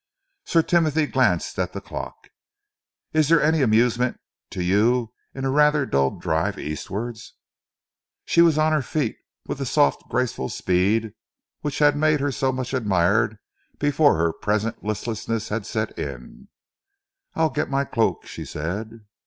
[0.45, 2.29] Sir Timothy glanced at the clock.
[3.13, 7.35] "If there is any amusement to you in a rather dull drive eastwards"
[8.25, 11.13] She was on her feet with the soft, graceful speed
[11.61, 13.37] which had made her so much admired
[13.77, 16.47] before her present listlessness had set in.
[17.35, 19.05] "I'll get my cloak," she said.